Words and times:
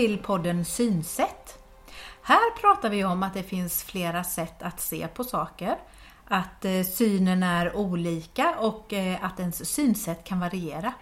Välkommen 0.00 0.18
till 0.18 0.26
podden 0.26 0.64
Synsätt. 0.64 1.58
Här 2.22 2.60
pratar 2.60 2.90
vi 2.90 3.04
om 3.04 3.22
att 3.22 3.34
det 3.34 3.42
finns 3.42 3.84
flera 3.84 4.24
sätt 4.24 4.62
att 4.62 4.80
se 4.80 5.08
på 5.08 5.24
saker, 5.24 5.78
att 6.28 6.64
eh, 6.64 6.82
synen 6.82 7.42
är 7.42 7.76
olika 7.76 8.54
och 8.58 8.92
eh, 8.92 9.24
att 9.24 9.40
ens 9.40 9.74
synsätt 9.74 10.24
kan 10.24 10.40
variera. 10.40 10.92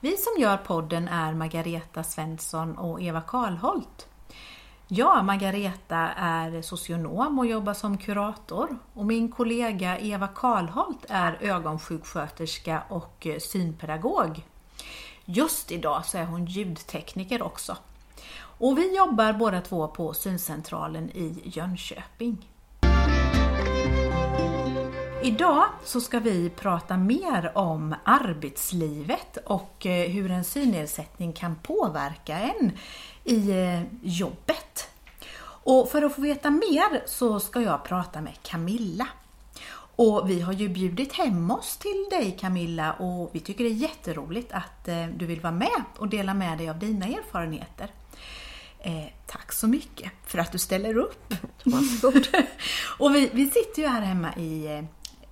Vi 0.00 0.16
som 0.16 0.42
gör 0.42 0.56
podden 0.56 1.08
är 1.08 1.34
Margareta 1.34 2.02
Svensson 2.02 2.78
och 2.78 3.02
Eva 3.02 3.20
Karlholt. 3.20 4.08
Jag, 4.88 5.24
Margareta, 5.24 5.96
är 6.16 6.62
socionom 6.62 7.38
och 7.38 7.46
jobbar 7.46 7.74
som 7.74 7.98
kurator 7.98 8.78
och 8.94 9.06
min 9.06 9.32
kollega 9.32 9.98
Eva 9.98 10.28
Karlholt 10.28 11.06
är 11.08 11.38
ögonsjuksköterska 11.40 12.82
och 12.88 13.26
eh, 13.26 13.38
synpedagog. 13.38 14.44
Just 15.24 15.72
idag 15.72 16.06
så 16.06 16.18
är 16.18 16.24
hon 16.24 16.46
ljudtekniker 16.46 17.42
också. 17.42 17.76
Och 18.62 18.78
vi 18.78 18.96
jobbar 18.96 19.32
båda 19.32 19.60
två 19.60 19.88
på 19.88 20.14
syncentralen 20.14 21.10
i 21.10 21.42
Jönköping. 21.44 22.48
Idag 25.22 25.64
så 25.84 26.00
ska 26.00 26.18
vi 26.18 26.50
prata 26.50 26.96
mer 26.96 27.52
om 27.54 27.94
arbetslivet 28.04 29.38
och 29.44 29.86
eh, 29.86 30.10
hur 30.10 30.30
en 30.30 30.44
synnedsättning 30.44 31.32
kan 31.32 31.56
påverka 31.56 32.38
en 32.38 32.72
i 33.24 33.50
eh, 33.50 33.82
jobbet. 34.02 34.90
Och 35.44 35.88
för 35.88 36.02
att 36.02 36.14
få 36.14 36.20
veta 36.20 36.50
mer 36.50 37.06
så 37.06 37.40
ska 37.40 37.60
jag 37.60 37.84
prata 37.84 38.20
med 38.20 38.42
Camilla. 38.42 39.08
Och 39.96 40.30
vi 40.30 40.40
har 40.40 40.52
ju 40.52 40.68
bjudit 40.68 41.12
hem 41.12 41.50
oss 41.50 41.76
till 41.76 42.06
dig 42.10 42.36
Camilla 42.40 42.92
och 42.92 43.30
vi 43.32 43.40
tycker 43.40 43.64
det 43.64 43.70
är 43.70 43.74
jätteroligt 43.74 44.52
att 44.52 44.88
eh, 44.88 45.06
du 45.06 45.26
vill 45.26 45.40
vara 45.40 45.52
med 45.52 45.82
och 45.98 46.08
dela 46.08 46.34
med 46.34 46.58
dig 46.58 46.70
av 46.70 46.78
dina 46.78 47.06
erfarenheter. 47.06 47.90
Eh, 48.84 49.04
tack 49.26 49.52
så 49.52 49.68
mycket 49.68 50.12
för 50.26 50.38
att 50.38 50.52
du 50.52 50.58
ställer 50.58 50.96
upp. 50.96 51.34
Varsågod. 51.64 52.26
och 52.98 53.14
vi, 53.14 53.30
vi 53.32 53.50
sitter 53.50 53.82
ju 53.82 53.88
här 53.88 54.00
hemma 54.00 54.34
i 54.36 54.66
eh, 54.66 54.84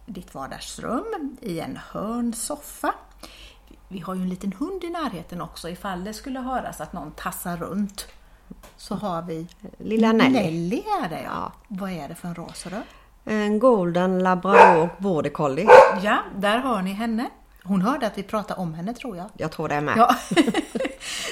ditt 0.06 0.34
vardagsrum 0.34 1.36
i 1.40 1.60
en 1.60 1.78
hörnsoffa. 1.90 2.94
Vi 3.88 4.00
har 4.00 4.14
ju 4.14 4.22
en 4.22 4.28
liten 4.28 4.52
hund 4.52 4.84
i 4.84 4.90
närheten 4.90 5.40
också 5.40 5.68
ifall 5.68 6.04
det 6.04 6.14
skulle 6.14 6.40
höras 6.40 6.80
att 6.80 6.92
någon 6.92 7.10
tassar 7.12 7.56
runt. 7.56 8.08
Så 8.76 8.94
har 8.94 9.22
vi 9.22 9.46
Lilla 9.78 10.12
Nelly. 10.12 10.32
Nelly 10.32 10.82
är 11.02 11.08
det 11.08 11.22
ja. 11.22 11.52
Vad 11.68 11.90
är 11.90 12.08
det 12.08 12.14
för 12.14 12.28
en 12.28 12.34
ras? 12.34 12.66
En 13.24 13.58
golden 13.58 14.18
labrador 14.18 14.88
border 14.98 15.30
collie. 15.30 15.68
Ja, 16.02 16.18
där 16.36 16.58
har 16.58 16.82
ni 16.82 16.92
henne. 16.92 17.30
Hon 17.62 17.82
hörde 17.82 18.06
att 18.06 18.18
vi 18.18 18.22
pratade 18.22 18.60
om 18.60 18.74
henne 18.74 18.94
tror 18.94 19.16
jag. 19.16 19.30
Jag 19.36 19.52
tror 19.52 19.68
det 19.68 19.74
är 19.74 19.80
med. 19.80 19.94
Ja. 19.96 20.16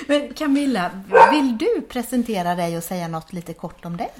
Men 0.09 0.34
Camilla, 0.34 0.91
vill 1.31 1.59
du 1.59 1.81
presentera 1.89 2.55
dig 2.55 2.77
och 2.77 2.84
säga 2.84 3.09
något 3.09 3.33
lite 3.33 3.55
kort 3.55 3.84
om 3.84 3.97
dig? 3.97 4.11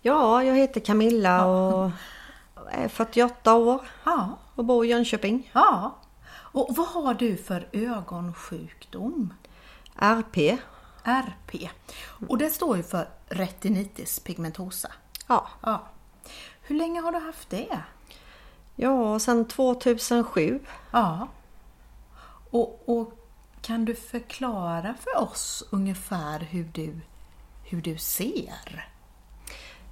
Ja, 0.00 0.44
jag 0.44 0.54
heter 0.56 0.80
Camilla 0.80 1.46
och 1.46 1.90
är 2.70 2.88
48 2.88 3.54
år 3.54 3.80
Ja. 4.04 4.38
och 4.54 4.64
bor 4.64 4.84
i 4.84 4.88
Jönköping. 4.88 5.50
ja. 5.54 5.96
Och 6.54 6.68
vad 6.76 6.86
har 6.88 7.14
du 7.14 7.36
för 7.36 7.68
ögonsjukdom? 7.72 9.34
RP. 9.96 10.58
RP. 11.04 11.70
Och 12.28 12.38
det 12.38 12.50
står 12.50 12.76
ju 12.76 12.82
för 12.82 13.08
retinitis 13.28 14.18
pigmentosa. 14.20 14.92
Ja, 15.26 15.46
Ja. 15.62 15.82
Hur 16.62 16.76
länge 16.76 17.00
har 17.00 17.12
du 17.12 17.18
haft 17.18 17.50
det? 17.50 17.78
ja 18.76 19.18
sedan 19.18 19.44
2007. 19.44 20.60
Ja. 20.90 21.28
Och, 22.50 22.82
och 22.88 23.21
kan 23.62 23.84
du 23.84 23.94
förklara 23.94 24.94
för 25.00 25.22
oss 25.22 25.64
ungefär 25.70 26.40
hur 26.40 26.64
du, 26.64 27.00
hur 27.64 27.82
du 27.82 27.98
ser? 27.98 28.88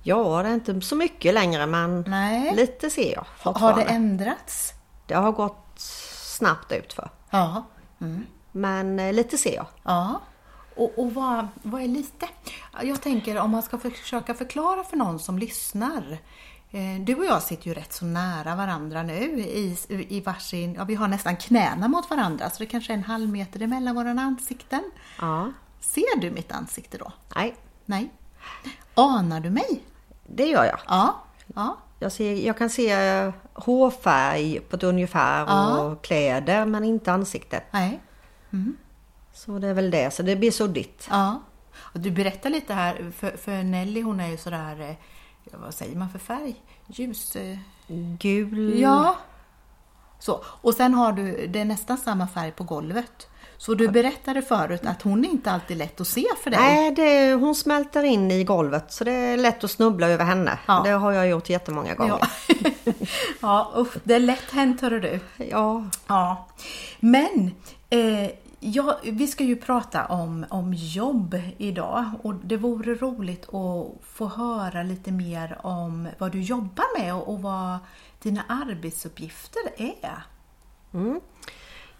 Ja, 0.02 0.42
det 0.42 0.48
är 0.48 0.54
inte 0.54 0.80
så 0.80 0.96
mycket 0.96 1.34
längre 1.34 1.66
men 1.66 2.04
Nej. 2.08 2.54
lite 2.56 2.90
ser 2.90 3.12
jag 3.12 3.52
Har 3.52 3.76
det 3.76 3.82
ändrats? 3.82 4.72
Det 5.06 5.14
har 5.14 5.32
gått 5.32 5.72
snabbt 5.76 6.72
utför. 6.72 7.10
Ja. 7.30 7.64
Men 8.52 8.98
eh, 8.98 9.12
lite 9.12 9.38
ser 9.38 9.54
jag. 9.54 9.66
Ja. 9.82 10.20
Och, 10.76 10.98
och 10.98 11.14
vad, 11.14 11.48
vad 11.62 11.82
är 11.82 11.88
lite? 11.88 12.28
Jag 12.82 13.00
tänker 13.00 13.38
om 13.38 13.50
man 13.50 13.62
ska 13.62 13.78
försöka 13.78 14.34
förklara 14.34 14.84
för 14.84 14.96
någon 14.96 15.18
som 15.18 15.38
lyssnar. 15.38 16.18
Eh, 16.70 17.00
Du 17.00 17.14
och 17.14 17.24
jag 17.24 17.42
sitter 17.42 17.66
ju 17.68 17.74
rätt 17.74 17.92
så 17.92 18.04
nära 18.04 18.56
varandra 18.56 19.02
nu 19.02 19.40
i, 19.40 19.76
i 19.88 20.20
varsin, 20.20 20.74
ja 20.74 20.84
vi 20.84 20.94
har 20.94 21.08
nästan 21.08 21.36
knäna 21.36 21.88
mot 21.88 22.10
varandra 22.10 22.50
så 22.50 22.58
det 22.58 22.66
kanske 22.66 22.92
är 22.92 22.96
en 22.96 23.04
halv 23.04 23.28
meter 23.28 23.62
emellan 23.62 23.94
våra 23.94 24.10
ansikten. 24.10 24.90
Ja. 25.20 25.52
Ser 25.80 26.20
du 26.20 26.30
mitt 26.30 26.52
ansikte 26.52 26.98
då? 26.98 27.12
Nej, 27.36 27.54
Nej. 27.84 28.10
Anar 28.94 29.40
du 29.40 29.50
mig? 29.50 29.82
det 30.26 30.46
gör 30.46 30.64
jag. 30.64 30.78
Ja. 30.88 31.14
Ja. 31.54 31.76
Jag, 31.98 32.12
ser, 32.12 32.34
jag 32.46 32.58
kan 32.58 32.70
se 32.70 32.90
eh, 32.92 33.32
hårfärg 33.52 34.60
på 34.60 34.76
ett 34.76 34.82
ungefär 34.82 35.40
Ja. 35.46 35.78
och 35.80 36.04
kläder 36.04 36.64
men 36.66 36.84
inte 36.84 37.12
ansiktet. 37.12 37.64
Nej. 37.70 38.00
Så 39.32 39.58
det 39.58 39.68
är 39.68 39.74
väl 39.74 39.90
det, 39.90 40.14
så 40.14 40.22
det 40.22 40.36
blir 40.36 40.50
suddigt. 40.50 41.06
Ja. 41.10 41.40
Och 41.76 42.00
du 42.00 42.10
berättar 42.10 42.50
lite 42.50 42.74
här, 42.74 43.12
för, 43.16 43.30
för 43.36 43.62
Nelly 43.62 44.02
hon 44.02 44.20
är 44.20 44.28
ju 44.28 44.36
sådär, 44.36 44.80
eh, 44.80 44.96
vad 45.52 45.74
säger 45.74 45.96
man 45.96 46.10
för 46.10 46.18
färg? 46.18 46.54
Ljus... 46.86 47.36
eh, 47.36 47.58
Gul. 48.18 48.80
Ja. 48.80 49.16
Så. 50.18 50.44
Och 50.46 50.74
sen 50.74 50.94
har 50.94 51.12
du, 51.12 51.46
det 51.46 51.60
är 51.60 51.64
nästan 51.64 51.98
samma 51.98 52.28
färg 52.28 52.52
på 52.52 52.64
golvet. 52.64 53.26
Så 53.56 53.74
du 53.74 53.88
berättade 53.88 54.42
förut 54.42 54.80
att 54.86 55.02
hon 55.02 55.24
är 55.24 55.28
inte 55.28 55.50
alltid 55.50 55.76
lätt 55.76 56.00
att 56.00 56.06
se 56.08 56.24
för 56.42 56.50
dig. 56.50 56.60
Nej, 56.60 56.90
det, 56.90 57.34
hon 57.34 57.54
smälter 57.54 58.02
in 58.02 58.30
i 58.30 58.44
golvet 58.44 58.92
så 58.92 59.04
det 59.04 59.12
är 59.12 59.36
lätt 59.36 59.64
att 59.64 59.70
snubbla 59.70 60.08
över 60.08 60.24
henne. 60.24 60.58
Ja. 60.66 60.80
Det 60.84 60.90
har 60.90 61.12
jag 61.12 61.28
gjort 61.28 61.48
jättemånga 61.48 61.94
gånger. 61.94 62.18
Ja, 62.84 62.92
ja 63.40 63.72
usch, 63.76 63.94
det 64.04 64.14
är 64.14 64.18
lätt 64.20 64.50
hänt 64.50 64.80
hörru 64.80 65.00
du. 65.00 65.20
Ja, 65.50 65.84
Ja. 66.06 66.46
Men 67.00 67.54
eh, 67.90 68.30
ja, 68.60 68.98
vi 69.02 69.26
ska 69.26 69.44
ju 69.44 69.56
prata 69.56 70.06
om, 70.06 70.46
om 70.50 70.74
jobb 70.74 71.40
idag 71.58 72.04
och 72.22 72.34
det 72.34 72.56
vore 72.56 72.94
roligt 72.94 73.42
att 73.54 74.04
få 74.06 74.26
höra 74.26 74.82
lite 74.82 75.12
mer 75.12 75.58
om 75.62 76.08
vad 76.18 76.32
du 76.32 76.40
jobbar 76.42 76.98
med 77.00 77.14
och, 77.14 77.28
och 77.28 77.42
vad 77.42 77.78
dina 78.22 78.42
arbetsuppgifter 78.48 79.60
är. 79.76 80.22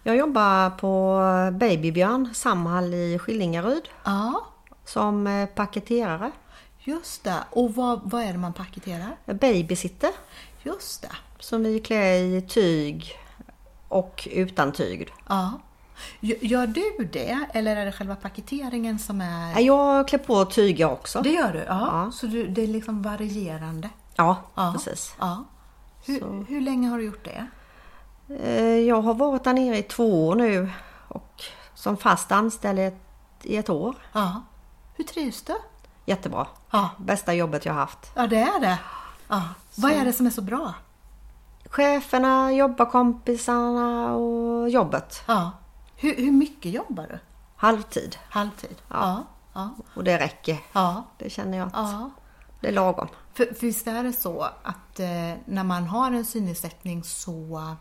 jag 0.03 0.15
jobbar 0.15 0.69
på 0.69 1.17
Babybjörn 1.59 2.29
Samhall 2.33 2.93
i 2.93 3.19
Skillingaryd 3.19 3.89
Ja, 4.03 4.45
som 4.85 5.27
eh, 5.27 5.45
paketerare. 5.49 6.31
just 6.79 7.23
det. 7.23 7.37
Och 7.49 7.75
vad, 7.75 8.01
vad 8.03 8.23
är 8.23 8.31
det 8.31 8.37
man 8.39 8.53
paketerar? 8.53 9.15
Babysitter 9.25 10.09
Just 10.63 11.01
det. 11.01 11.11
som 11.39 11.63
vi 11.63 11.79
klär 11.79 12.13
i 12.13 12.41
tyg 12.41 13.11
och 13.87 14.27
utan 14.31 14.71
tyg. 14.71 15.09
Ja. 15.29 15.51
Gö- 16.19 16.45
Gör 16.45 16.67
du 16.67 17.05
det 17.11 17.39
eller 17.53 17.75
är 17.75 17.85
det 17.85 17.91
själva 17.91 18.15
paketeringen 18.15 18.99
som 18.99 19.21
är... 19.21 19.59
Jag 19.59 20.07
klär 20.07 20.19
på 20.19 20.45
tyger 20.45 20.91
också. 20.91 21.21
Det 21.21 21.29
gör 21.29 21.53
du? 21.53 21.59
Ja. 21.59 21.65
Ja. 21.91 22.11
Så 22.13 22.25
du, 22.27 22.47
det 22.47 22.63
är 22.63 22.67
liksom 22.67 23.01
varierande? 23.01 23.89
Ja, 24.15 24.37
Ja. 24.55 24.71
precis. 24.75 25.15
Ja. 25.19 25.43
Hur, 26.05 26.45
hur 26.49 26.61
länge 26.61 26.89
har 26.89 26.97
du 26.97 27.03
gjort 27.05 27.25
det? 27.25 27.47
Eh, 28.43 28.63
Jag 28.65 29.01
har 29.01 29.13
varit 29.13 29.43
där 29.43 29.53
nere 29.53 29.77
i 29.77 29.83
två 29.83 30.27
år 30.27 30.35
nu 30.35 30.69
och 31.07 31.43
som 31.73 31.97
fast 31.97 32.31
anställd 32.31 32.79
i 32.79 32.83
ett, 32.83 33.01
i 33.43 33.57
ett 33.57 33.69
år. 33.69 33.95
Ja. 34.13 34.41
Hur 34.95 35.03
trivs 35.03 35.41
du? 35.41 35.53
Jättebra. 36.05 36.47
Ja. 36.71 36.89
Bästa 36.97 37.33
jobbet 37.33 37.65
jag 37.65 37.73
haft. 37.73 38.11
Ja, 38.15 38.27
det 38.27 38.41
är 38.41 38.59
det. 38.59 38.77
Ja. 39.27 39.41
Vad 39.75 39.91
är 39.91 40.05
det 40.05 40.13
som 40.13 40.25
är 40.25 40.29
så 40.29 40.41
bra? 40.41 40.73
Cheferna, 41.69 42.51
jobbarkompisarna 42.53 44.15
och 44.15 44.69
jobbet. 44.69 45.23
Ja. 45.27 45.51
Hur, 46.01 46.15
hur 46.15 46.31
mycket 46.31 46.71
jobbar 46.71 47.07
du? 47.07 47.19
Halvtid. 47.55 48.17
Halvtid? 48.29 48.75
Ja. 48.87 49.23
Ja. 49.53 49.69
Och 49.93 50.03
det 50.03 50.17
räcker. 50.17 50.57
Ja. 50.73 51.03
Det 51.17 51.29
känner 51.29 51.57
jag 51.57 51.67
att 51.67 51.73
ja. 51.73 52.09
det 52.59 52.67
är 52.67 52.71
lagom. 52.71 53.07
För, 53.33 53.45
för 53.45 53.65
visst 53.65 53.87
är 53.87 54.03
det 54.03 54.13
så 54.13 54.41
att 54.41 54.99
eh, 54.99 55.33
när 55.45 55.63
man 55.63 55.83
har 55.83 56.11
en 56.11 56.25
synnedsättning 56.25 57.03
så 57.03 57.75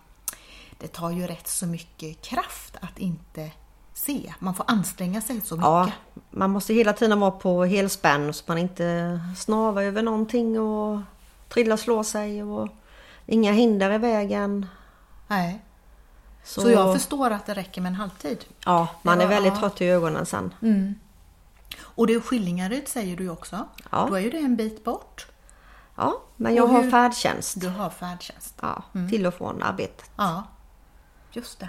det 0.79 0.89
tar 0.89 1.11
ju 1.11 1.27
rätt 1.27 1.49
så 1.49 1.67
mycket 1.67 2.23
kraft 2.23 2.77
att 2.81 2.99
inte 2.99 3.51
se. 3.95 4.35
Man 4.39 4.55
får 4.55 4.65
anstränga 4.69 5.21
sig 5.21 5.41
så 5.41 5.55
mycket. 5.55 5.67
Ja, 5.67 5.91
man 6.31 6.51
måste 6.51 6.75
hela 6.75 6.93
tiden 6.93 7.21
vara 7.21 7.31
på 7.31 7.65
helspänn 7.65 8.33
så 8.33 8.45
man 8.47 8.59
inte 8.59 9.21
snavar 9.37 9.83
över 9.83 10.03
någonting 10.03 10.61
och 10.61 11.01
trillar 11.49 11.73
och 11.73 11.81
slår 11.81 12.03
sig 12.03 12.43
och 12.43 12.69
inga 13.27 13.53
hinder 13.53 13.93
i 13.93 13.99
vägen. 13.99 14.67
Nej. 15.29 15.65
Så, 16.45 16.71
jag 16.71 16.95
förstår 16.95 17.31
att 17.31 17.47
det 17.47 17.55
räcker 17.55 17.81
med 17.81 17.91
en 17.91 17.95
halvtid. 17.97 18.45
Ja, 18.65 18.89
man 19.03 19.21
är 19.21 19.27
väldigt 19.27 19.53
ja. 19.55 19.61
trött 19.61 19.81
i 19.81 19.87
ögonen 19.87 20.27
sen. 20.27 20.55
Och 21.83 22.07
det 22.07 22.15
är 22.15 22.21
Skillingaryd 22.21 22.89
säger 22.89 23.17
du 23.17 23.23
ju 23.23 23.31
också. 23.31 23.69
Ja. 23.91 24.07
Då 24.09 24.15
är 24.15 24.21
ju 24.21 24.31
det 24.31 24.39
en 24.39 24.57
bit 24.57 24.85
bort. 24.85 25.27
Ja, 25.97 26.21
men 26.37 26.55
jag 26.55 26.67
har 26.67 26.91
färdtjänst. 26.91 27.61
Du 27.61 27.69
har 27.69 27.91
färdtjänst. 27.91 28.55
Ja, 28.61 28.83
till 29.11 29.27
och 29.27 29.35
från 29.35 29.63
arbetet. 29.63 30.11
Ja, 30.17 30.43
just 31.33 31.61
det. 31.61 31.69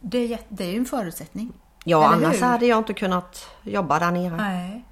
Det 0.00 0.18
är, 0.18 0.26
jätte- 0.26 0.46
det 0.48 0.64
är 0.64 0.70
ju 0.70 0.76
en 0.78 0.84
förutsättning. 0.86 1.52
Ja, 1.84 1.98
Eller 2.14 2.26
annars 2.26 2.36
hur? 2.42 2.46
hade 2.46 2.66
jag 2.66 2.78
inte 2.78 2.94
kunnat 2.94 3.46
jobba 3.62 3.98
där 3.98 4.10
nere. 4.10 4.36
Nej. 4.36 4.84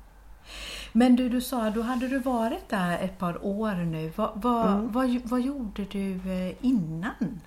Men 0.92 1.16
du, 1.16 1.28
du 1.28 1.40
sa, 1.40 1.70
då 1.70 1.82
hade 1.82 2.08
du 2.08 2.18
varit 2.18 2.68
där 2.68 2.98
ett 2.98 3.18
par 3.18 3.44
år 3.46 3.74
nu. 3.74 4.12
Vad, 4.16 4.30
vad, 4.34 4.66
Mm. 4.66 4.92
vad, 4.92 5.20
vad 5.24 5.40
gjorde 5.40 5.84
du 5.84 6.12
eh, 6.32 6.54
innan? 6.60 7.40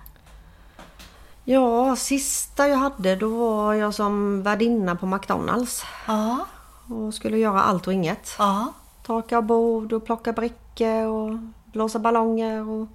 Ja, 1.44 1.96
sista 1.96 2.68
jag 2.68 2.76
hade 2.76 3.16
då 3.16 3.28
var 3.28 3.74
jag 3.74 3.94
som 3.94 4.42
värdinna 4.42 4.96
på 4.96 5.06
McDonalds 5.06 5.84
Ja. 6.06 6.46
och 6.88 7.14
skulle 7.14 7.38
göra 7.38 7.62
allt 7.62 7.86
och 7.86 7.92
inget. 7.92 8.34
Ja. 8.38 8.72
Torka 9.06 9.42
bord 9.42 9.92
och 9.92 10.04
plocka 10.06 10.32
brickor 10.32 11.06
och 11.06 11.38
blåsa 11.64 11.98
ballonger. 11.98 12.68
Och... 12.68 12.88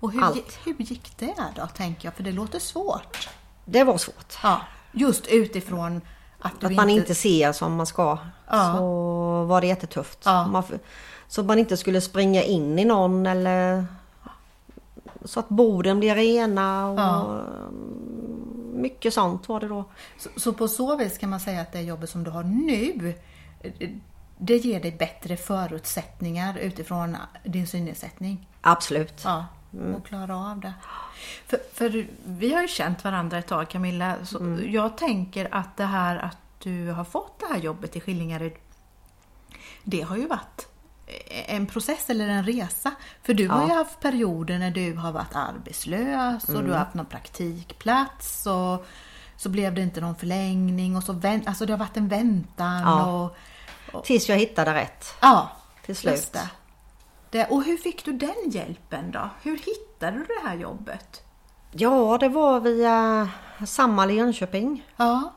Och 0.00 0.12
hur, 0.12 0.22
Allt. 0.24 0.58
hur 0.64 0.74
gick 0.78 1.18
det 1.18 1.34
då, 1.56 1.66
tänker 1.66 2.06
jag? 2.06 2.14
För 2.14 2.22
det 2.22 2.32
låter 2.32 2.58
svårt. 2.58 3.28
Det 3.64 3.84
var 3.84 3.98
svårt. 3.98 4.38
Ja. 4.42 4.60
Just 4.92 5.26
utifrån 5.26 6.00
att 6.38 6.64
Att 6.64 6.72
man 6.72 6.90
inte 6.90 7.14
ser 7.14 7.52
som 7.52 7.74
man 7.76 7.86
ska. 7.86 8.18
Ja. 8.50 8.74
Så 8.76 9.44
var 9.44 9.60
det 9.60 9.66
jättetufft. 9.66 10.18
Ja. 10.24 10.46
Man, 10.46 10.62
så 11.28 11.42
man 11.42 11.58
inte 11.58 11.76
skulle 11.76 12.00
springa 12.00 12.42
in 12.42 12.78
i 12.78 12.84
någon 12.84 13.26
eller 13.26 13.86
så 15.24 15.40
att 15.40 15.48
borden 15.48 15.98
blir 15.98 16.14
rena 16.14 16.86
och 16.86 16.98
Ja. 16.98 17.44
mycket 18.72 19.14
sånt 19.14 19.48
var 19.48 19.60
det 19.60 19.68
då. 19.68 19.84
Så, 20.18 20.28
så 20.36 20.52
på 20.52 20.68
så 20.68 20.96
vis 20.96 21.18
kan 21.18 21.30
man 21.30 21.40
säga 21.40 21.60
att 21.60 21.72
det 21.72 21.80
jobbet 21.80 22.10
som 22.10 22.24
du 22.24 22.30
har 22.30 22.42
nu, 22.42 23.14
det 24.38 24.56
ger 24.56 24.80
dig 24.80 24.92
bättre 24.92 25.36
förutsättningar 25.36 26.58
utifrån 26.58 27.16
din 27.44 27.66
synnedsättning. 27.66 28.48
Absolut. 28.60 29.22
Ja, 29.24 29.46
och 29.96 30.06
klara 30.06 30.36
av 30.36 30.60
det. 30.60 30.74
För, 31.46 31.58
för 31.72 32.06
vi 32.24 32.54
har 32.54 32.62
ju 32.62 32.68
känt 32.68 33.04
varandra 33.04 33.38
ett 33.38 33.46
tag 33.46 33.68
Camilla, 33.68 34.14
så 34.24 34.58
jag 34.66 34.96
tänker 34.96 35.48
att 35.54 35.76
det 35.76 35.84
här 35.84 36.16
att 36.16 36.38
du 36.58 36.90
har 36.90 37.04
fått 37.04 37.40
det 37.40 37.46
här 37.46 37.58
jobbet 37.58 37.96
i 37.96 38.00
Skillingaryd, 38.00 38.52
det 39.84 40.00
har 40.00 40.16
ju 40.16 40.26
varit 40.26 40.68
en 41.46 41.66
process 41.66 42.10
eller 42.10 42.28
en 42.28 42.44
resa. 42.44 42.90
För 43.22 43.34
du 43.34 43.48
har 43.48 43.66
ju 43.66 43.72
haft 43.74 44.00
perioder 44.00 44.58
när 44.58 44.70
du 44.70 44.94
har 44.96 45.12
varit 45.12 45.34
arbetslös 45.34 46.48
och 46.48 46.64
du 46.64 46.70
har 46.70 46.78
haft 46.78 46.94
någon 46.94 47.06
praktikplats 47.06 48.46
och 48.46 48.86
så 49.36 49.48
blev 49.48 49.74
det 49.74 49.80
inte 49.82 50.00
någon 50.00 50.14
förlängning 50.16 50.96
och 50.96 51.02
så 51.02 51.12
vänt, 51.12 51.48
alltså 51.48 51.66
det 51.66 51.72
har 51.72 51.78
varit 51.78 51.96
en 51.96 52.08
väntan 52.08 52.80
Ja. 52.82 53.30
och 53.92 54.04
Tills 54.04 54.28
jag 54.28 54.36
hittade 54.36 54.74
rätt. 54.74 55.14
ja, 55.20 55.50
Till 55.86 55.96
slut. 55.96 56.32
det. 57.30 57.46
Och 57.46 57.64
hur 57.64 57.76
fick 57.76 58.04
du 58.04 58.12
den 58.12 58.50
hjälpen 58.50 59.10
då? 59.10 59.28
Hur 59.42 59.56
hittade 59.58 60.16
du 60.18 60.24
det 60.24 60.48
här 60.48 60.56
jobbet? 60.56 61.22
Ja, 61.72 62.18
det 62.20 62.28
var 62.28 62.60
via 62.60 63.28
Samhall 63.66 64.10
i 64.10 64.14
Jönköping 64.14 64.86
Ja, 64.96 65.32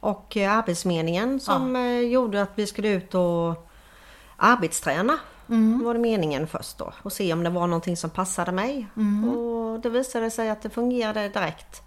och 0.00 0.36
eh, 0.36 0.52
Arbetsmeningen 0.58 1.40
som 1.40 1.76
eh, 1.76 1.98
gjorde 2.00 2.42
att 2.42 2.50
vi 2.54 2.66
skulle 2.66 2.88
ut 2.88 3.14
och 3.14 3.68
arbetsträna. 4.42 5.18
Mm. 5.48 5.84
var 5.84 5.94
det 5.94 6.00
meningen 6.00 6.46
först 6.46 6.78
då 6.78 6.92
och 7.02 7.12
se 7.12 7.32
om 7.32 7.44
det 7.44 7.50
var 7.50 7.66
någonting 7.66 7.96
som 7.96 8.10
passade 8.10 8.52
mig. 8.52 8.86
Mm. 8.96 9.28
Och 9.28 9.80
det 9.80 9.90
visade 9.90 10.30
sig 10.30 10.50
att 10.50 10.62
det 10.62 10.70
fungerade 10.70 11.28
direkt. 11.28 11.82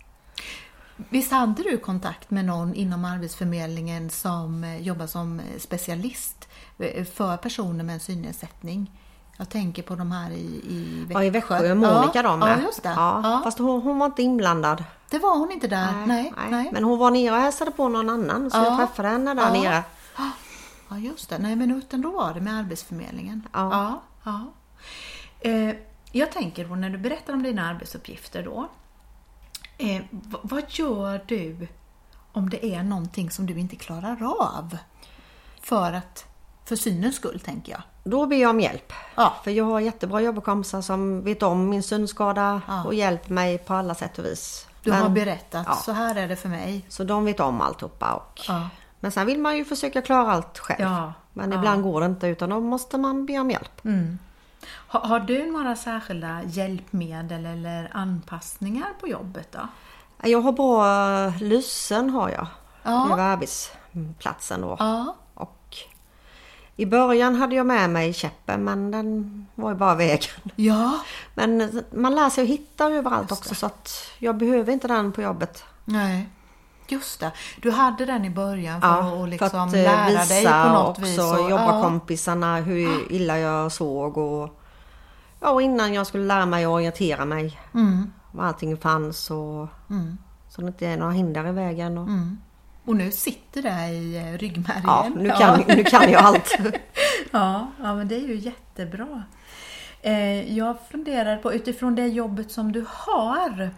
Visst 1.10 1.32
hade 1.32 1.64
du 1.64 1.78
kontakt 1.78 2.30
med 2.32 2.46
någon 2.46 2.74
inom 2.74 3.06
Arbetsförmedlingen 3.06 4.10
som 4.10 4.64
eh, 4.64 4.82
jobbar 4.82 5.08
som 5.08 5.40
eh, 5.40 5.46
specialist 5.60 6.48
eh, 6.80 7.06
för 7.06 7.38
personer 7.38 7.84
med 7.84 7.94
en 7.94 8.00
synnedsättning? 8.00 8.92
Jag 9.38 9.50
tänker 9.50 9.84
på 9.84 9.96
de 9.96 10.12
här 10.12 10.32
i, 10.32 10.62
i 10.70 11.06
Växjö. 11.08 11.20
Ja, 11.20 11.24
i 11.24 11.30
Växjö, 11.30 11.76
Monica 11.76 12.12
ja, 12.14 12.22
de 12.24 12.42
Ja, 12.42 12.62
just 12.62 12.84
det. 12.84 12.94
Ja, 12.96 13.22
Ja, 13.24 13.42
Fast 13.44 13.60
hon, 13.60 13.82
hon 13.82 14.00
var 14.00 14.06
inte 14.06 14.22
inblandad. 14.24 14.84
Det 15.10 15.20
var 15.20 15.38
hon 15.38 15.52
inte 15.52 15.68
där. 15.68 16.06
Nej, 16.06 16.34
nej. 16.50 16.70
Men 16.72 16.84
hon 16.84 17.00
var 17.00 17.12
nere 17.12 17.36
och 17.36 17.42
hälsade 17.42 17.72
på 17.72 17.90
någon 17.90 18.10
annan 18.10 18.52
så 18.52 18.58
Ja. 18.58 18.66
jag 18.66 18.78
träffade 18.78 19.08
henne 19.10 19.34
där 19.34 19.56
Ja. 19.56 19.62
nere. 19.64 19.84
Ja, 20.90 20.98
just 20.98 21.30
det. 21.30 21.38
Nej, 21.38 21.56
men 21.56 21.72
utan 21.72 22.02
då 22.02 22.12
var 22.12 22.34
det 22.34 22.42
med 22.42 22.54
Arbetsförmedlingen. 22.60 23.48
Ja. 23.54 23.70
ja, 23.72 24.02
ja. 24.24 24.46
Eh, 25.50 25.76
jag 26.12 26.32
tänker 26.32 26.68
på 26.68 26.76
när 26.76 26.90
du 26.90 26.98
berättar 26.98 27.34
om 27.34 27.44
dina 27.44 27.70
arbetsuppgifter 27.70 28.44
då. 28.44 28.68
Eh, 29.78 30.02
vad 30.42 30.64
gör 30.68 31.24
du 31.28 31.68
om 32.32 32.50
det 32.50 32.66
är 32.66 32.84
någonting 32.84 33.32
som 33.32 33.46
du 33.46 33.60
inte 33.60 33.76
klarar 33.76 34.24
av? 34.42 34.78
För 35.62 35.94
att, 35.94 36.26
för 36.66 36.76
synens 36.76 37.16
skull 37.16 37.40
tänker 37.40 37.72
jag. 37.72 37.82
Då 38.04 38.26
ber 38.26 38.36
jag 38.36 38.50
om 38.50 38.60
hjälp. 38.60 38.94
Ja. 39.16 39.34
För 39.44 39.52
jag 39.52 39.66
har 39.66 39.80
jättebra 39.80 40.22
jobbarkompisar 40.22 40.82
som 40.82 41.24
vet 41.24 41.44
om 41.44 41.70
min 41.70 41.84
synskada 41.84 42.62
Ja. 42.68 42.84
och 42.84 42.94
hjälper 42.94 43.34
mig 43.34 43.58
på 43.58 43.74
alla 43.74 43.96
sätt 43.96 44.20
och 44.20 44.26
vis. 44.26 44.68
Du 44.84 44.90
Men- 44.92 45.02
har 45.02 45.10
berättat, 45.10 45.66
ja. 45.70 45.76
så 45.76 45.92
här 45.92 46.16
är 46.16 46.28
det 46.28 46.36
för 46.36 46.50
mig. 46.50 46.86
Så 46.90 47.04
de 47.04 47.26
vet 47.26 47.40
om 47.40 47.62
alltihopa. 47.62 48.14
Och, 48.14 48.42
Ja. 48.48 48.70
Men 49.00 49.12
sen 49.12 49.26
vill 49.28 49.40
man 49.40 49.58
ju 49.58 49.66
försöka 49.66 50.02
klara 50.02 50.32
allt 50.32 50.60
själv. 50.60 50.82
Ja. 50.82 51.14
Men 51.34 51.52
Ja. 51.52 51.58
ibland 51.58 51.84
går 51.84 52.00
det 52.00 52.06
inte 52.06 52.28
utan 52.28 52.50
då 52.50 52.60
måste 52.60 52.98
man 52.98 53.26
be 53.26 53.40
om 53.40 53.52
hjälp. 53.52 53.82
Har, 54.68 55.00
har 55.00 55.20
du 55.20 55.52
några 55.52 55.76
särskilda 55.76 56.44
hjälpmedel 56.44 57.46
eller 57.46 57.90
anpassningar 57.94 58.88
på 59.00 59.08
jobbet 59.08 59.52
då? 59.52 59.68
Jag 60.30 60.42
har 60.42 60.52
bra 60.52 61.28
lysen 61.46 62.10
har 62.10 62.30
jag. 62.30 62.48
Ja. 62.84 63.06
Över 63.06 63.24
arbetsplatsen 63.24 64.62
då. 64.62 64.76
Ja. 64.80 65.16
Och 65.34 65.78
i 66.76 66.86
början 66.86 67.36
hade 67.36 67.56
jag 67.56 67.66
med 67.66 67.90
mig 67.90 68.14
käppen 68.14 68.64
men 68.64 68.92
den 68.92 69.46
var 69.56 69.70
ju 69.70 69.76
bara 69.76 69.96
vägen. 69.96 70.30
Ja. 70.56 71.00
Men 71.34 71.84
man 71.92 72.16
lär 72.16 72.30
sig 72.30 72.42
att 72.44 72.50
hitta 72.50 72.86
överallt 72.92 73.32
också 73.32 73.56
så 73.56 73.66
att 73.66 74.12
jag 74.20 74.38
behöver 74.38 74.74
inte 74.74 74.88
den 74.88 75.12
på 75.12 75.22
jobbet. 75.22 75.64
Nej. 75.86 76.30
Just 76.88 77.20
det. 77.20 77.32
Du 77.62 77.72
hade 77.72 78.06
den 78.06 78.26
i 78.26 78.30
början 78.30 78.82
för 78.82 78.88
Ja, 78.88 79.24
att 79.24 79.30
liksom 79.30 79.50
för 79.50 79.60
att 79.60 79.72
lära 79.74 80.08
eh, 80.22 80.28
dig 80.28 80.40
visa 80.40 80.64
på 80.64 80.70
något 80.74 80.90
också 80.90 81.02
vis. 81.02 81.20
och- 81.20 81.50
jobbarkompisarna 81.50 82.56
hur 82.58 83.12
illa 83.12 83.38
jag 83.40 83.72
såg 83.72 84.18
och, 84.18 84.60
ja, 85.40 85.50
och 85.50 85.62
innan 85.62 85.94
jag 85.94 86.08
skulle 86.08 86.24
lära 86.26 86.46
mig 86.46 86.66
att 86.66 86.70
orientera 86.72 87.26
mig. 87.26 87.60
Mm. 87.74 88.12
Var 88.32 88.46
allting 88.46 88.78
fanns 88.78 89.32
och 89.32 89.68
så 90.50 90.62
det 90.62 90.68
inte 90.68 90.88
är 90.88 90.98
några 90.98 91.12
hinder 91.12 91.48
i 91.48 91.52
vägen. 91.52 91.98
Och, 91.98 92.08
Mm. 92.08 92.38
Och 92.88 92.96
nu 92.96 93.12
sitter 93.12 93.62
det 93.62 93.88
i 93.90 94.18
eh, 94.18 94.38
ryggmärgen. 94.38 94.84
Ja, 94.86 95.08
nu 95.16 95.30
kan, 95.32 95.64
nu 95.68 95.84
kan 95.84 96.12
jag 96.12 96.22
allt. 96.24 96.58
Ja, 97.32 97.68
ja, 97.84 97.96
men 97.96 98.08
det 98.08 98.16
är 98.16 98.28
ju 98.28 98.36
jättebra. 98.36 99.24
Eh, 100.02 100.58
jag 100.58 100.76
funderar 100.92 101.38
på 101.38 101.54
utifrån 101.54 101.96
det 101.96 102.08
jobbet 102.08 102.52
som 102.52 102.72
du 102.72 102.86
har. 102.90 103.70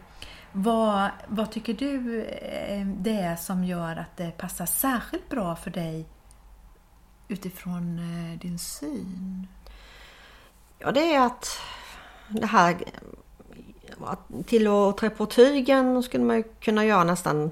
Vad, 0.60 1.10
vad 1.28 1.52
tycker 1.52 1.74
du 1.74 2.24
eh, 2.26 2.86
det 2.88 3.16
är 3.16 3.36
som 3.36 3.64
gör 3.64 3.96
att 3.96 4.18
det 4.18 4.38
passar 4.38 4.66
särskilt 4.66 5.30
bra 5.30 5.56
för 5.56 5.72
dig 5.72 6.06
utifrån 7.28 8.00
eh, 8.00 8.40
din 8.40 8.60
syn? 8.60 9.48
Ja, 10.80 10.92
det 10.92 11.14
är 11.14 11.26
att 11.26 11.60
det 12.30 12.46
här 12.46 12.78
till 14.46 14.68
att 14.68 14.98
trä 14.98 15.10
på 15.10 15.26
tygen 15.26 16.04
skulle 16.04 16.24
man 16.24 16.38
ju 16.38 16.44
kunna 16.44 16.86
göra 16.86 17.04
nästan 17.04 17.52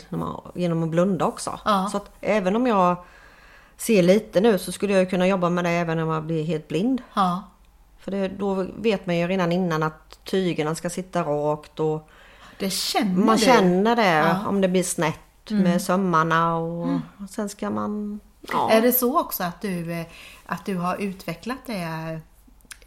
genom 0.56 0.84
att 0.84 0.90
blunda 0.90 1.26
också. 1.26 1.60
Ja. 1.66 1.88
Så 1.92 1.98
att 1.98 2.12
även 2.22 2.56
om 2.56 2.68
jag 2.68 2.98
ser 3.78 4.04
lite 4.04 4.42
nu 4.42 4.58
så 4.58 4.72
skulle 4.72 4.94
jag 4.94 5.02
ju 5.02 5.10
kunna 5.10 5.28
jobba 5.28 5.50
med 5.50 5.64
det 5.64 5.70
även 5.70 6.00
om 6.00 6.10
jag 6.10 6.24
blir 6.24 6.44
helt 6.44 6.68
blind. 6.68 7.02
Ja, 7.14 7.44
För 7.98 8.12
det, 8.12 8.28
då 8.28 8.66
vet 8.78 9.06
man 9.06 9.18
ju 9.18 9.28
redan 9.28 9.52
innan 9.52 9.84
att 9.84 10.20
tygerna 10.24 10.76
ska 10.76 10.90
sitta 10.90 11.24
rakt 11.24 11.80
och 11.80 12.10
det 12.60 12.70
känner 12.70 13.26
man 13.26 13.38
känner 13.38 13.96
det 13.96 14.06
Ja. 14.06 14.26
Mm. 14.30 14.48
om 14.48 14.62
det 14.62 14.68
blir 14.68 14.84
snett 14.84 15.20
med 15.50 15.82
sömmarna 15.82 16.56
och, 16.56 16.88
och 16.88 17.30
sen 17.30 17.50
ska 17.50 17.70
man... 17.70 18.20
Ja. 18.52 18.70
Är 18.72 18.82
det 18.82 18.92
så 18.92 19.20
också 19.20 19.44
att 19.44 19.62
du, 19.62 19.92
eh, 19.94 20.06
att 20.46 20.66
du 20.66 20.78
har 20.78 20.96
utvecklat 20.96 21.58
det 21.66 22.20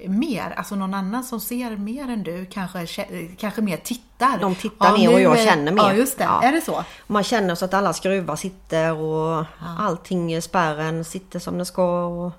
mer? 0.09 0.55
Alltså 0.57 0.75
någon 0.75 0.95
annan 0.95 1.25
som 1.25 1.41
ser 1.41 1.77
mer 1.77 2.11
än 2.11 2.23
du 2.23 2.47
kanske, 2.47 2.79
kä- 2.79 3.37
kanske 3.37 3.61
mer 3.63 3.77
tittar? 3.77 4.39
De 4.41 4.55
tittar 4.55 4.99
ner 4.99 5.15
och 5.15 5.21
jag 5.21 5.39
är- 5.39 5.47
känner 5.47 5.73
mer. 5.73 5.83
Ja, 5.83 5.93
just 5.93 6.19
det. 6.19 6.25
Ja. 6.25 6.43
Är 6.43 6.53
det 6.53 6.61
så? 6.61 6.85
Man 7.07 7.23
känner 7.25 7.55
så 7.55 7.65
att 7.65 7.75
alla 7.75 7.93
skruvar 7.93 8.37
sitter 8.37 8.93
och 8.95 9.45
allting 9.79 10.35
i 10.35 10.41
spärren 10.41 11.05
sitter 11.05 11.39
som 11.39 11.59
det 11.59 11.65
ska. 11.65 12.05
Och 12.07 12.33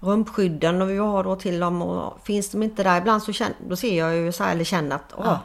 rumpskydden 0.00 0.82
och 0.82 0.90
vi 0.90 0.96
har 0.96 1.24
då 1.24 1.36
till 1.36 1.60
dem 1.60 1.82
och 1.82 2.18
finns 2.26 2.50
de 2.50 2.62
inte 2.62 2.82
där 2.82 2.98
ibland 2.98 3.22
så 3.22 3.32
känner, 3.32 3.54
då 3.68 3.76
ser 3.76 3.98
jag 3.98 4.16
ju 4.16 4.32
så 4.32 4.44
här 4.44 4.52
eller 4.52 4.64
känner 4.64 4.96
att 4.96 5.12
åh, 5.16 5.22
Ja. 5.26 5.38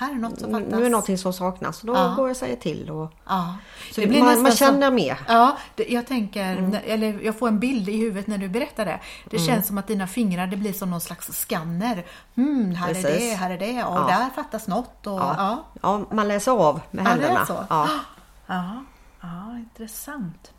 Här 0.00 0.10
är 0.10 0.14
något 0.14 0.40
som 0.40 0.52
fattas. 0.52 0.68
nu 0.70 0.86
är 0.86 0.90
någonting 0.90 1.18
som 1.18 1.32
saknas. 1.32 1.80
Då 1.80 1.94
Ja. 1.94 2.14
går 2.16 2.24
jag 2.28 2.30
och 2.30 2.36
säger 2.36 2.56
till. 2.56 2.90
Och, 2.90 3.12
Ja. 3.26 3.56
så 3.94 4.00
Det 4.00 4.06
blir 4.06 4.22
man, 4.22 4.42
man 4.42 4.52
som- 4.52 4.56
känner 4.56 4.90
mer. 4.90 5.18
Ja, 5.28 5.56
det, 5.74 5.84
jag 5.88 6.06
tänker, 6.06 6.56
Mm. 6.56 6.76
eller 6.86 7.20
jag 7.20 7.38
får 7.38 7.48
en 7.48 7.58
bild 7.60 7.88
i 7.88 7.96
huvudet 7.96 8.26
när 8.26 8.38
du 8.38 8.48
berättar 8.48 8.84
det. 8.84 9.00
Det 9.30 9.38
känns 9.38 9.66
som 9.66 9.78
att 9.78 9.86
dina 9.86 10.06
fingrar, 10.06 10.46
det 10.46 10.56
blir 10.56 10.72
som 10.72 10.90
någon 10.90 11.00
slags 11.00 11.26
skanner. 11.26 12.06
Mm, 12.36 12.74
här 12.74 12.90
är 12.90 12.94
Precis. 12.94 13.30
det, 13.30 13.34
här 13.34 13.50
är 13.50 13.58
det, 13.58 13.84
och 13.84 13.96
Ja. 13.98 14.06
där 14.06 14.30
fattas 14.34 14.66
något. 14.66 15.06
Och, 15.06 15.18
ja. 15.18 15.64
Ja. 15.82 16.00
Man 16.12 16.28
läser 16.28 16.52
av 16.52 16.80
med 16.90 17.06
Ja, 17.06 17.10
det 17.10 17.10
är 17.10 17.28
händerna. 17.28 17.46
så. 17.46 17.64
Ja. 17.70 17.88
Ja, 18.46 18.84
ja, 19.20 19.56
intressant. 19.58 20.52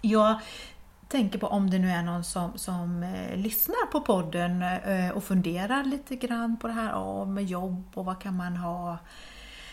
Jag 0.00 0.34
tänker 1.08 1.38
på 1.38 1.46
om 1.46 1.70
det 1.70 1.78
nu 1.78 1.90
är 1.90 2.02
någon 2.02 2.24
som, 2.24 2.58
som 2.58 3.02
eh, 3.02 3.36
lyssnar 3.36 3.86
på 3.86 4.00
podden 4.00 4.62
eh, 4.62 5.10
och 5.10 5.24
funderar 5.24 5.84
lite 5.84 6.16
grann 6.16 6.56
på 6.56 6.66
det 6.66 6.72
här 6.72 6.90
ja, 6.90 7.24
med 7.24 7.44
jobb 7.44 7.84
och 7.94 8.04
vad 8.04 8.20
kan 8.20 8.36
man 8.36 8.56
ha 8.56 8.98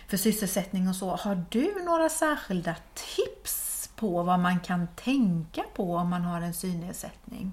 för 0.08 0.18
sysselsättning 0.18 0.88
och 0.90 0.96
så. 0.96 1.16
Har 1.16 1.46
du 1.50 1.84
några 1.86 2.10
särskilda 2.10 2.76
tips 2.94 3.90
på 3.96 4.24
vad 4.24 4.40
man 4.40 4.60
kan 4.60 4.88
tänka 4.96 5.64
på 5.76 5.96
om 5.96 6.10
man 6.10 6.22
har 6.22 6.42
en 6.42 6.54
synnedsättning? 6.54 7.52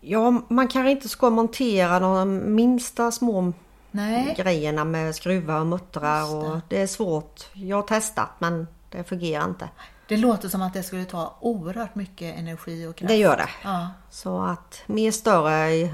Ja, 0.00 0.42
man 0.48 0.68
kanske 0.68 0.90
inte 0.90 1.08
ska 1.08 1.30
montera 1.30 2.00
de 2.00 2.54
minsta 2.54 3.10
små 3.10 3.52
Nej. 3.90 4.34
grejerna 4.38 4.84
med 4.84 5.14
skruvar 5.14 5.60
och 5.60 5.66
muttrar. 5.66 6.20
Det. 6.20 6.48
Och 6.48 6.60
det 6.68 6.82
är 6.82 6.86
svårt. 6.86 7.48
Jag 7.52 7.76
har 7.76 7.82
testat 7.82 8.30
men 8.38 8.66
det 8.88 9.04
fungerar 9.04 9.44
inte. 9.44 9.68
Det 10.10 10.16
låter 10.16 10.48
som 10.48 10.62
att 10.62 10.72
det 10.74 10.82
skulle 10.82 11.04
ta 11.04 11.36
oerhört 11.40 11.94
mycket 11.94 12.38
energi 12.38 12.86
och 12.86 12.96
kraft. 12.96 13.08
Det 13.08 13.16
gör 13.16 13.36
det. 13.36 13.48
Ja. 13.64 13.88
Så 14.10 14.40
att 14.42 14.82
mer 14.86 15.10
större 15.10 15.88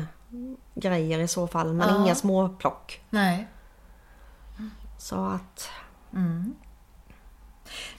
grejer 0.75 1.19
i 1.19 1.29
så 1.29 1.47
fall 1.47 1.73
men 1.73 1.89
Ja. 1.89 2.05
inga 2.05 2.15
små 2.15 2.49
plock. 2.49 3.03
Nej. 3.11 3.49
Så 4.99 5.25
att 5.25 5.69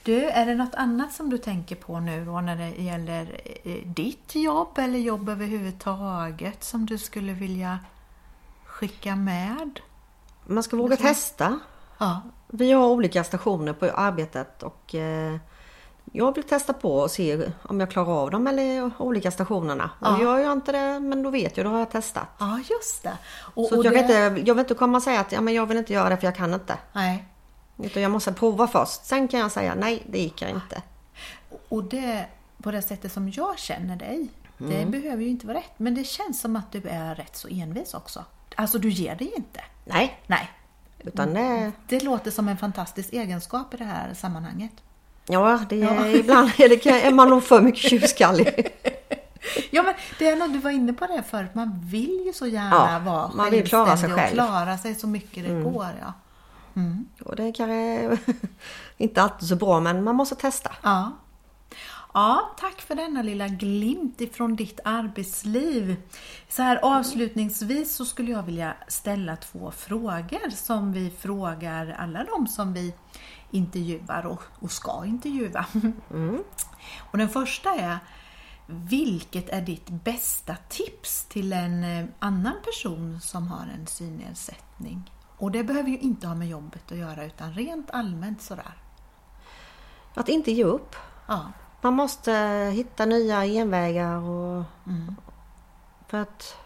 Du, 0.02 0.24
är 0.24 0.46
det 0.46 0.54
något 0.54 0.74
annat 0.74 1.12
som 1.12 1.30
du 1.30 1.38
tänker 1.38 1.76
på 1.76 2.00
nu 2.00 2.24
då 2.24 2.40
när 2.40 2.56
det 2.56 2.70
gäller 2.82 3.40
eh, 3.64 3.86
ditt 3.86 4.34
jobb 4.34 4.78
eller 4.78 4.98
jobb 4.98 5.28
överhuvudtaget 5.28 6.64
som 6.64 6.86
du 6.86 6.98
skulle 6.98 7.32
vilja 7.32 7.78
skicka 8.64 9.16
med? 9.16 9.80
man 10.46 10.62
ska 10.62 10.76
våga 10.76 10.96
testa. 10.96 11.58
Ja, 11.98 12.20
Vi 12.46 12.72
har 12.72 12.86
olika 12.86 13.24
stationer 13.24 13.72
på 13.72 13.86
arbetet 13.90 14.62
och 14.62 14.94
eh, 14.94 15.36
jag 16.12 16.34
vill 16.34 16.44
testa 16.44 16.72
på 16.72 16.94
och 16.98 17.10
se 17.10 17.50
om 17.62 17.80
jag 17.80 17.90
klarar 17.90 18.22
av 18.22 18.30
dem 18.30 18.46
eller 18.46 18.90
olika 18.98 19.30
stationerna. 19.30 19.90
Ja. 20.00 20.14
Och 20.16 20.22
gör 20.22 20.38
jag 20.38 20.52
inte 20.52 20.72
det, 20.72 21.00
men 21.00 21.22
då 21.22 21.30
vet 21.30 21.56
jag, 21.56 21.66
då 21.66 21.70
har 21.70 21.78
jag 21.78 21.90
testat. 21.90 22.26
ja 22.38 22.60
just 22.70 23.02
det. 23.02 23.18
Och, 23.54 23.66
Så 23.68 23.78
och 23.78 23.84
jag, 23.84 23.92
det... 23.94 23.98
kan 23.98 24.10
inte, 24.10 24.42
jag 24.46 24.54
vill 24.54 24.60
inte 24.60 24.74
komma 24.74 24.96
och 24.98 25.02
säga 25.02 25.20
att 25.20 25.32
ja, 25.32 25.40
men 25.40 25.54
jag 25.54 25.66
vill 25.66 25.76
inte 25.78 25.92
göra 25.92 26.08
det 26.08 26.16
för 26.16 26.24
jag 26.24 26.36
kan 26.36 26.54
inte. 26.54 26.78
Nej. 26.92 27.24
Utan 27.82 28.02
jag 28.02 28.10
måste 28.10 28.32
prova 28.32 28.66
först. 28.66 29.04
Sen 29.04 29.28
kan 29.28 29.40
jag 29.40 29.52
säga 29.52 29.74
nej, 29.74 30.02
det 30.10 30.18
gick 30.18 30.42
jag 30.42 30.50
inte. 30.50 30.82
Och 31.68 31.84
det, 31.84 32.26
på 32.62 32.70
det 32.70 32.82
sättet 32.82 33.12
som 33.12 33.28
jag 33.28 33.58
känner 33.58 33.96
dig, 33.96 34.28
det 34.58 34.76
Mm. 34.76 34.90
behöver 34.90 35.22
ju 35.22 35.28
inte 35.28 35.46
vara 35.46 35.58
rätt, 35.58 35.72
men 35.76 35.94
det 35.94 36.04
känns 36.04 36.40
som 36.40 36.56
att 36.56 36.72
du 36.72 36.82
är 36.88 37.14
rätt 37.14 37.36
så 37.36 37.48
envis 37.48 37.94
också. 37.94 38.24
Alltså 38.54 38.78
du 38.78 38.90
ger 38.90 39.14
dig 39.16 39.32
inte. 39.36 39.60
Nej, 39.84 40.20
Nej, 40.26 40.50
utan 40.98 41.34
det, 41.34 41.72
det 41.88 42.02
låter 42.04 42.30
som 42.30 42.48
en 42.48 42.56
fantastisk 42.56 43.12
egenskap 43.12 43.74
i 43.74 43.76
det 43.76 43.84
här 43.84 44.14
sammanhanget. 44.14 44.72
Ja, 45.28 45.60
det 45.68 45.82
är, 45.82 46.16
ibland 46.20 46.50
är, 46.58 46.68
det, 46.68 46.86
är 47.06 47.12
man 47.12 47.28
nog 47.30 47.44
för 47.44 47.60
mycket 47.60 47.90
tjurskallig. 47.90 48.68
Ja 49.70 49.82
men 49.82 49.94
det 50.18 50.28
är 50.28 50.36
nog, 50.36 50.52
du 50.52 50.58
var 50.58 50.70
inne 50.70 50.92
på 50.92 51.06
det 51.06 51.22
förut, 51.30 51.54
man 51.54 51.80
vill 51.84 52.22
ju 52.26 52.32
så 52.32 52.46
gärna 52.46 52.70
Ja, 52.92 53.12
vara 53.12 53.30
man 53.34 53.50
vill 53.50 53.66
klara 53.68 53.96
sig 53.96 54.10
själv. 54.10 54.38
och 54.38 54.46
klara 54.46 54.78
sig 54.78 54.94
så 54.94 55.06
mycket 55.06 55.44
det 55.44 55.62
går. 55.62 55.86
Ja. 56.00 56.12
Och 57.24 57.36
det 57.36 57.52
kanske 57.52 58.18
inte 58.96 59.22
alltid 59.22 59.48
så 59.48 59.56
bra, 59.56 59.80
men 59.80 60.04
man 60.04 60.16
måste 60.16 60.34
testa. 60.34 60.70
Ja. 60.82 61.12
Ja, 62.18 62.50
tack 62.56 62.80
för 62.80 62.94
denna 62.94 63.22
lilla 63.22 63.48
glimt 63.48 64.20
ifrån 64.20 64.56
ditt 64.56 64.80
arbetsliv. 64.84 65.96
Så 66.48 66.62
här 66.62 66.80
avslutningsvis 66.82 67.94
så 67.94 68.04
skulle 68.04 68.30
jag 68.30 68.42
vilja 68.42 68.76
ställa 68.88 69.36
två 69.36 69.70
frågor 69.70 70.50
som 70.50 70.92
vi 70.92 71.10
frågar 71.10 71.96
alla 71.98 72.24
de 72.24 72.46
som 72.46 72.72
vi 72.72 72.94
intervjuar 73.50 74.26
och, 74.26 74.42
och 74.60 74.72
ska 74.72 75.04
intervjua. 75.06 75.66
Och 77.10 77.18
den 77.18 77.28
första 77.28 77.74
är 77.74 77.98
vilket 78.66 79.48
är 79.48 79.60
ditt 79.60 79.88
bästa 79.88 80.56
tips 80.68 81.24
till 81.24 81.52
en 81.52 81.84
eh, 81.84 82.06
annan 82.18 82.54
person 82.64 83.20
som 83.20 83.48
har 83.48 83.66
en 83.78 83.86
synnedsättning? 83.86 85.12
Och 85.36 85.50
det 85.50 85.64
behöver 85.64 85.88
ju 85.88 85.98
inte 85.98 86.26
ha 86.26 86.34
med 86.34 86.48
jobbet 86.48 86.92
att 86.92 86.98
göra 86.98 87.24
utan 87.24 87.54
rent 87.54 87.90
allmänt 87.90 88.42
sådär. 88.42 88.72
Att 90.14 90.28
inte 90.28 90.52
ge 90.52 90.64
upp. 90.64 90.96
Ja, 91.26 91.52
Man 91.80 91.94
måste 91.94 92.32
hitta 92.74 93.04
nya 93.06 93.44
genvägar 93.46 94.16
och... 94.16 94.64
För 96.06 96.18
att 96.18 96.56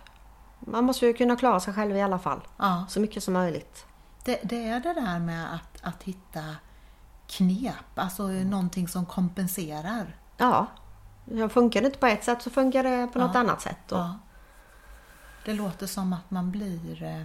man 0.60 0.84
måste 0.84 1.06
ju 1.06 1.12
kunna 1.12 1.36
klara 1.36 1.60
sig 1.60 1.74
själv 1.74 1.96
i 1.96 2.02
alla 2.02 2.18
fall. 2.18 2.40
ja. 2.56 2.84
Så 2.88 3.00
mycket 3.00 3.24
som 3.24 3.34
möjligt. 3.34 3.86
Det, 4.24 4.40
det 4.42 4.68
är 4.68 4.80
det 4.80 4.92
där 4.94 5.18
med 5.18 5.54
att, 5.54 5.78
att 5.82 6.02
hitta 6.02 6.40
knep, 7.26 7.74
alltså 7.98 8.26
någonting 8.26 8.88
som 8.88 9.06
kompenserar. 9.06 10.16
Ja. 10.36 10.66
Funkar 11.50 11.80
det 11.80 11.86
inte 11.86 11.98
på 11.98 12.06
ett 12.06 12.24
sätt 12.24 12.42
så 12.42 12.50
funkar 12.50 12.82
det 12.82 13.06
på 13.12 13.18
något 13.18 13.34
Ja. 13.34 13.40
annat 13.40 13.60
sätt. 13.62 13.78
Ja. 13.88 14.14
Det 15.44 15.52
låter 15.54 15.86
som 15.86 16.12
att 16.12 16.30
man 16.30 16.50
blir 16.50 17.02
eh, 17.02 17.24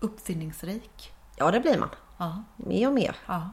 uppfinningsrik. 0.00 1.12
ja, 1.36 1.50
det 1.50 1.60
blir 1.60 1.78
man. 1.78 1.88
Ja, 2.18 2.42
Mer 2.56 2.86
och 2.88 2.94
mer. 2.94 3.16
ja. 3.26 3.50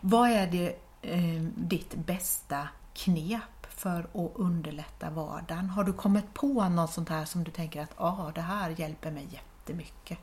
Vad 0.00 0.30
är 0.30 0.46
det, 0.46 0.76
eh, 1.02 1.42
ditt 1.56 1.94
bästa 1.94 2.68
knep 2.94 3.66
för 3.68 4.00
att 4.00 4.32
underlätta 4.34 5.10
vardagen? 5.10 5.70
Har 5.70 5.84
du 5.84 5.92
kommit 5.92 6.34
på 6.34 6.68
något 6.68 6.92
sånt 6.92 7.08
här 7.08 7.24
som 7.24 7.44
du 7.44 7.50
tänker 7.50 7.82
att 7.82 7.94
ah, 7.96 8.32
det 8.34 8.40
här 8.40 8.70
hjälper 8.70 9.10
mig 9.10 9.28
jättemycket? 9.30 10.18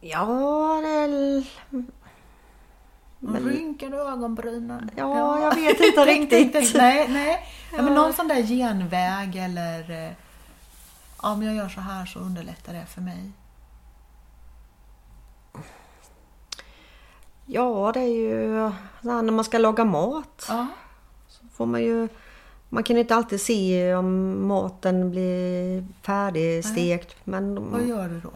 Ja, 0.00 0.26
det. 0.82 1.44
Men... 3.18 3.44
Rynkar 3.44 3.90
du 3.90 3.96
ögonbrynen? 3.96 4.90
Ja, 4.96 5.40
jag 5.40 5.54
vet 5.54 5.80
inte 5.80 6.00
riktigt. 6.04 6.74
Nej, 6.74 7.08
nej. 7.08 7.46
Ja, 7.76 7.82
men 7.82 7.94
någon 7.94 8.12
sån 8.12 8.28
där 8.28 8.42
genväg 8.42 9.36
eller 9.36 9.90
eh, 9.90 10.12
ja, 11.22 11.32
om 11.32 11.42
jag 11.42 11.54
gör 11.54 11.68
så 11.68 11.80
här 11.80 12.06
så 12.06 12.18
underlättar 12.18 12.72
det 12.72 12.86
för 12.86 13.00
mig. 13.00 13.32
Ja, 17.46 17.90
det 17.94 18.00
är 18.00 18.04
ju 18.06 18.70
så 19.02 19.22
när 19.22 19.32
man 19.32 19.44
ska 19.44 19.58
laga 19.58 19.84
mat. 19.84 20.46
Ja, 20.48 20.66
får 21.52 21.66
man 21.66 21.82
ju... 21.82 22.08
Man 22.68 22.82
kan 22.82 22.96
inte 22.98 23.14
alltid 23.14 23.40
se 23.40 23.94
om 23.94 24.46
maten 24.48 25.10
blir 25.10 25.86
färdigstekt. 26.02 27.16
Men 27.24 27.70
vad 27.70 27.86
gör 27.86 28.08
du 28.08 28.20
då? 28.20 28.30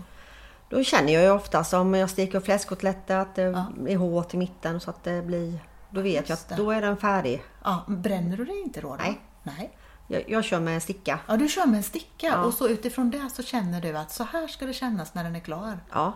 då 0.68 0.84
känner 0.84 1.12
jag 1.12 1.22
ju 1.22 1.30
oftast 1.30 1.74
om 1.74 1.94
jag 1.94 2.10
steker 2.10 2.40
fläskkotletter 2.40 3.16
att 3.16 3.34
det 3.34 3.42
Ja. 3.42 3.64
är 3.88 3.96
hårt 3.96 4.34
i 4.34 4.36
mitten 4.36 4.80
så 4.80 4.90
att 4.90 5.04
det 5.04 5.22
blir... 5.22 5.58
Då 5.90 6.00
vet 6.00 6.14
jag 6.14 6.28
Just 6.28 6.42
att 6.42 6.48
det. 6.48 6.62
då 6.62 6.70
är 6.70 6.80
den 6.80 6.96
färdig. 6.96 7.42
Ja, 7.64 7.84
bränner 7.88 8.36
du 8.36 8.44
dig 8.44 8.60
inte 8.60 8.80
då? 8.80 8.88
då? 8.88 8.94
Nej. 8.96 9.20
Nej. 9.42 9.70
Jag, 10.06 10.24
jag 10.30 10.44
kör 10.44 10.60
med 10.60 10.74
en 10.74 10.80
sticka. 10.80 11.18
Ja, 11.26 11.36
du 11.36 11.48
kör 11.48 11.66
med 11.66 11.76
en 11.76 11.82
sticka 11.82 12.26
Ja. 12.26 12.44
och 12.44 12.54
så 12.54 12.68
utifrån 12.68 13.10
det 13.10 13.30
så 13.32 13.42
känner 13.42 13.80
du 13.80 13.96
att 13.98 14.12
så 14.12 14.24
här 14.24 14.48
ska 14.48 14.66
det 14.66 14.72
kännas 14.72 15.14
när 15.14 15.24
den 15.24 15.36
är 15.36 15.40
klar. 15.40 15.78
Ja. 15.92 16.12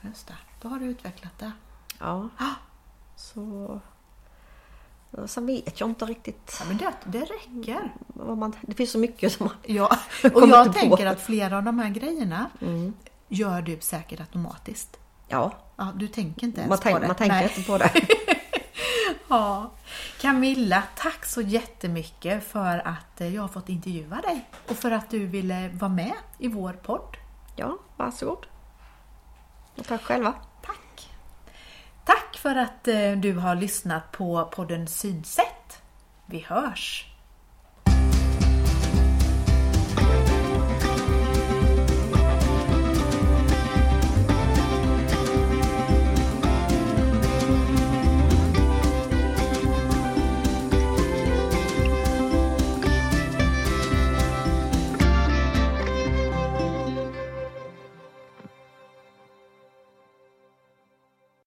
Just 0.00 0.26
det, 0.26 0.34
då 0.62 0.68
har 0.68 0.78
du 0.78 0.84
utvecklat 0.86 1.38
det. 1.38 1.52
Ja. 1.98 2.28
Så... 3.16 3.80
Sen 5.26 5.46
vet 5.46 5.80
jag 5.80 5.88
inte 5.88 6.04
riktigt 6.04 6.56
Ja, 6.60 6.66
men 6.68 6.76
det, 6.76 6.92
det 7.04 7.20
räcker. 7.24 7.92
man... 8.34 8.54
Det 8.62 8.74
finns 8.74 8.90
så 8.92 8.98
mycket 8.98 9.32
som 9.32 9.46
man... 9.46 9.54
Ja, 9.62 9.98
och 10.34 10.48
jag 10.48 10.66
inte 10.66 10.72
på. 10.72 10.72
tänker 10.72 11.06
att 11.06 11.20
flera 11.20 11.56
av 11.56 11.62
de 11.62 11.78
här 11.78 11.88
grejerna 11.90 12.50
gör 13.28 13.62
du 13.62 13.78
säkert 13.80 14.20
automatiskt. 14.20 14.96
Ja, 15.28 15.52
Ja, 15.76 15.92
du 15.96 16.08
tänker 16.08 16.46
inte 16.46 16.60
ens 16.60 16.68
man, 16.68 16.78
på 16.78 16.82
tänk, 16.82 17.00
det. 17.00 17.06
man 17.06 17.16
tänker 17.16 17.34
Nej. 17.36 17.52
inte 17.56 17.70
på 17.70 17.78
det. 17.78 17.92
Ja. 19.28 19.70
Camilla, 20.20 20.82
tack 20.96 21.24
så 21.24 21.40
jättemycket 21.40 22.44
för 22.44 22.78
att 22.88 23.20
eh, 23.20 23.34
jag 23.34 23.42
har 23.42 23.48
fått 23.48 23.68
intervjua 23.68 24.20
dig 24.20 24.48
och 24.68 24.76
för 24.76 24.90
att 24.90 25.10
du 25.10 25.26
ville 25.26 25.68
vara 25.68 25.88
med 25.88 26.12
i 26.38 26.48
vår 26.48 26.72
podd. 26.72 27.16
Ja, 27.56 27.78
varsågod. 27.96 28.46
Och 29.76 29.86
tack 29.86 30.02
själva. 30.02 30.34
Tack! 32.08 32.38
För 32.38 32.56
att 32.56 32.88
eh, 32.88 33.12
du 33.12 33.34
har 33.34 33.54
lyssnat 33.54 34.12
på 34.12 34.48
podden 34.52 34.86
Synsätt. 34.86 35.82
Vi 36.26 36.40
hörs! 36.40 37.06